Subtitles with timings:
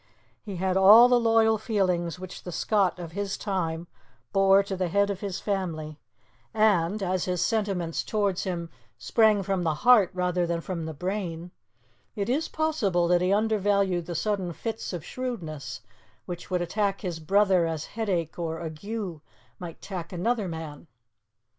[0.41, 3.85] He had all the loyal feeling which the Scot of his time
[4.33, 5.99] bore to the head of his family,
[6.55, 11.51] and, as his sentiments towards him sprang from the heart rather than from the brain,
[12.15, 15.81] it is possible that he undervalued the sudden fits of shrewdness
[16.25, 19.21] which would attack his brother as headache or ague
[19.59, 20.87] might attack another man.